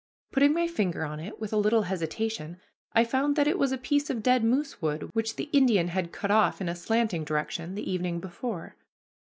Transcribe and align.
Putting 0.31 0.53
my 0.53 0.65
finger 0.67 1.05
on 1.05 1.19
it, 1.19 1.39
with 1.39 1.53
a 1.53 1.57
little 1.57 1.83
hesitation, 1.83 2.59
I 2.93 3.03
found 3.03 3.35
that 3.35 3.45
it 3.47 3.59
was 3.59 3.71
a 3.71 3.77
piece 3.77 4.09
of 4.09 4.23
dead 4.23 4.43
moosewood 4.43 5.11
which 5.13 5.35
the 5.35 5.43
Indian 5.53 5.89
had 5.89 6.11
cut 6.11 6.31
off 6.31 6.59
in 6.59 6.67
a 6.67 6.75
slanting 6.75 7.23
direction 7.23 7.75
the 7.75 7.87
evening 7.87 8.19
before. 8.19 8.77